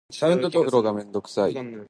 [0.09, 1.53] お風呂がめんどくさい